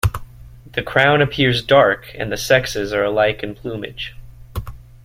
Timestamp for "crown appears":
0.81-1.61